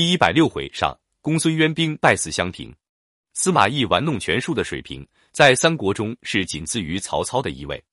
[0.00, 2.74] 第一百六回上，公孙渊兵败死襄平，
[3.34, 7.84] 司马懿玩弄权术的水平，在三国中是仅次于曹操的一位。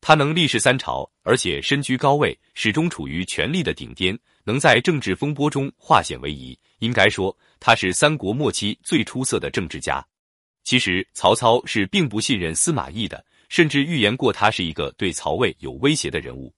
[0.00, 6.58] 他能立世三朝，而且身居高位，始终处于权力的顶巅，能在政治风波中化险为夷。
[6.78, 10.02] 应该说，他是三国末期最出色的政治家。
[10.64, 16.54] 其实，曹操是并不信任司马懿的，甚至预言过他是一个对曹魏有威胁的人物。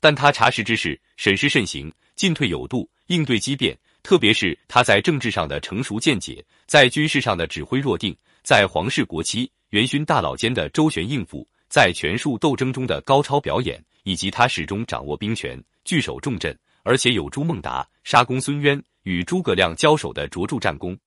[0.00, 3.78] 但他察时之事，审时慎行，进退有度，应对机变。
[4.08, 20.98] 特别是他在政治上的成熟见解，在军事上的指挥若定，在皇室国戚、元勋大佬间的周旋应付，在权术斗争中的高超表演，以及他始终掌握兵权、据守重镇，而且有朱孟达杀公孙渊与诸葛亮交手的卓著战功，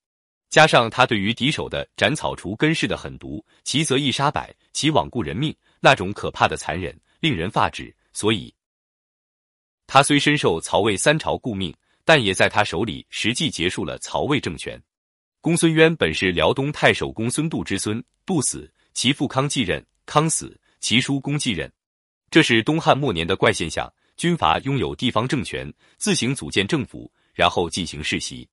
[0.48, 7.92] 加上他对于敌手的斩草除根式的狠毒，其则一杀百，其罔顾人命，那种可怕的残忍，令人发指。
[8.12, 8.54] 所以，
[9.88, 11.74] 他虽深受曹魏三朝顾命。
[12.04, 14.80] 但也在他手里实际结束了曹魏政权。
[15.40, 21.70] 公孙渊本是辽东太守公孙度之孙，度死，其父康继任，康死，其叔公继任。
[22.30, 28.48] 这是东汉末年的怪现象：军阀拥有地方政权，自行组建政府，然后进行世袭。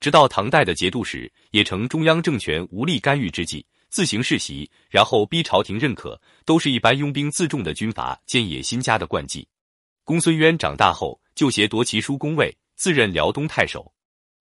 [0.00, 9.46] 直到唐代的节度使，也成中央政权无力干预之际，自行世袭，然后逼朝廷认可，都是一般拥兵自重的军阀建野心家的惯技。
[10.04, 12.56] 公孙渊长大后，就挟夺其叔公位。
[12.78, 13.92] 自任辽东太守，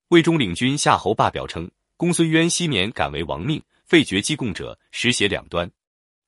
[0.10, 5.68] 魏忠领军夏侯霸表称，公孙渊昔年敢为王命，废绝济贡者，实写两端，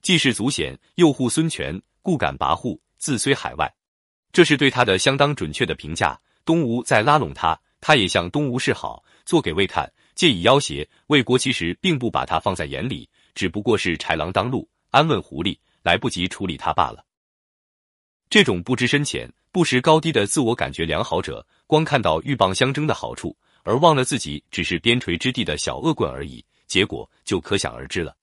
[0.01, 3.71] 既是祖显，又护孙权，故敢跋扈，自虽海外。
[4.31, 6.19] 这是对他的相当准确的评价。
[6.43, 10.89] 东吴在拉拢他，他也向东吴示好，做给魏看，借以要挟。
[11.07, 17.05] 魏国其实并不把他放在眼里，只不过是豺狼当路，安问狐狸，来不及处理他罢了。
[18.31, 19.31] 这种不知深浅。
[19.51, 28.17] 不识高低的自我感觉良好者，光看到鹬蚌相争的好处，而忘了自己只是边陲之地的小恶棍而已，结果就可想而知了。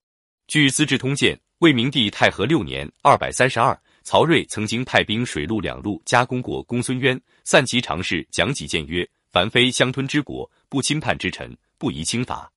[0.49, 12.51] 据《资治通鉴》，魏明帝太和六年（二百三十二），曹睿曾经派兵水陆两路加攻过公孙渊，散骑常侍讲己谏曰：“凡非相吞之国，不侵叛之臣，不宜轻伐。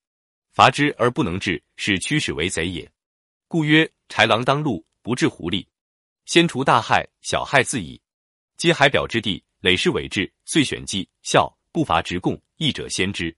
[0.54, 2.92] 伐之而不能治，是驱使为贼也。
[3.48, 5.64] 故曰：豺狼当路，不治狐狸，
[6.26, 8.02] 先除大害，小害自矣。”
[8.58, 13.36] 皆海表之地，累世伪制，遂选计孝不伐直贡，义者先知。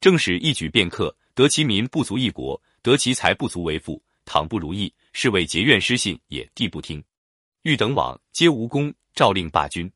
[0.00, 4.02] 正使一举便克，得其民不足一国，得其财不足为富。
[4.24, 6.46] 倘不如意，是为结怨失信也。
[6.54, 7.02] 帝不听，
[7.62, 9.90] 欲等往，皆无功，诏令罢军。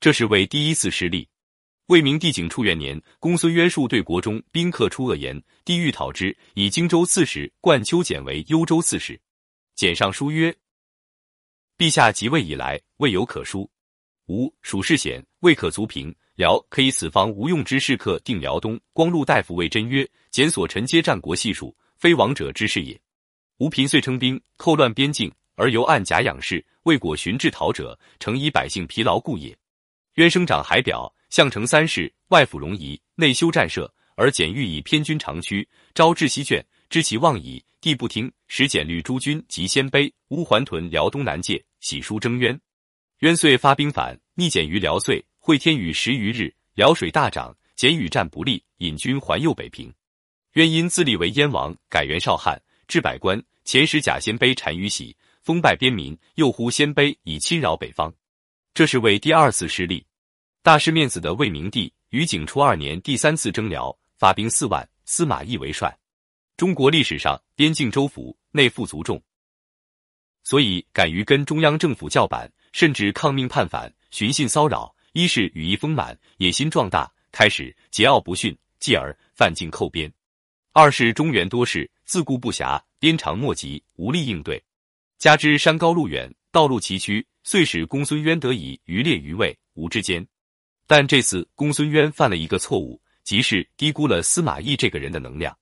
[0.00, 1.28] 这是为第一次失利。
[1.86, 9.20] 魏明帝景初元年，公孙渊数对国中宾客出恶言，帝欲讨之，以荆州刺史冠丘简为幽州刺史。
[9.74, 10.54] 简上书曰
[11.78, 13.70] ：“陛下即位以来，未有可书。”
[14.28, 16.14] 吴蜀事险，未可足平。
[16.34, 18.78] 辽可以此方无用之士客定辽东。
[18.92, 23.00] 光禄大夫谓真曰：“检所陈皆战国细数，非王者之事也。
[23.56, 29.56] 吴平遂称兵，寇乱边境，而由暗甲养士，为果寻至逃者，诚以百姓疲劳故也。
[30.16, 37.64] 渊生长海表，相城三世，外府戎夷，内修战设，而简欲以偏军长驱，招致西卷，知其望矣。
[37.80, 42.60] 帝不听，使简律诸军及鲜卑、乌桓屯辽东南界，喜书征渊。”
[43.18, 49.92] 渊遂发兵反，逆简于辽遂，会天雨十余日，辽水大涨，简与战不利，引军还右北平。
[50.52, 58.14] 渊因自立为燕王，改元少汉，置百官，遣使假鲜卑单于喜，封拜边民，又呼鲜卑以侵扰北方。
[58.72, 60.06] 这是为第二次失利。
[60.62, 65.92] 大失面子的魏明帝于景初二年第三次征辽，发兵四万，司马懿为帅。
[66.56, 69.20] 中国历史上边境州府内附足众，
[70.44, 72.48] 所以敢于跟中央政府叫板。
[72.78, 80.08] 甚至抗命叛反、寻衅骚扰，一是羽翼丰满、野心壮大，开始桀骜不驯，继而犯境寇边；
[80.72, 84.62] 二是中原多事，自顾不暇，鞭长莫及，无力应对。
[85.18, 90.24] 加之山高路远，道路崎岖，遂使公孙渊得以渔猎于魏吴之间。
[90.86, 95.52] 但这次公孙渊犯了一个错误，即是低估了司马懿这个人的能量。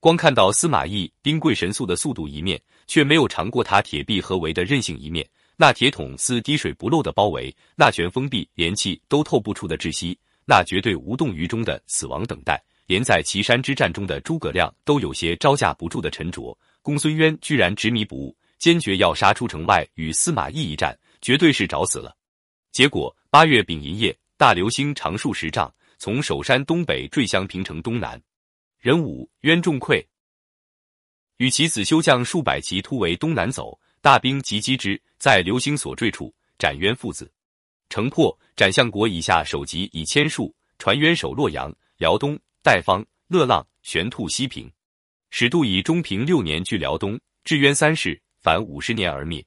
[0.00, 5.28] 光看到司马懿兵贵神速的速度一面，却没有尝过他铁壁合围的韧性一面。
[5.56, 22.16] 那铁桶似滴水不漏的包围，那全封闭连气都透不出的窒息，那绝对无动于衷的死亡等待，连在岐山之战中的诸葛亮都有些招架不住的沉着，公孙渊居然执迷不悟，坚决要杀出城外与司马懿一战，绝对是找死了。
[22.72, 28.20] 结果八月丙寅夜，大流星长数十丈，从首山东北坠向平城东南，
[28.80, 30.04] 人武渊众溃，
[31.36, 33.78] 与其子修将数百骑突围东南走。
[34.04, 37.32] 大兵急击之，在流星所坠处斩渊父子。
[37.88, 41.74] 城破，斩相国以下首级以千数，传渊守洛阳。
[41.96, 44.70] 辽东、代方、乐浪、玄兔、西平。
[45.30, 49.42] 始度以中平六年据辽东，至渊三世，凡五十年而灭。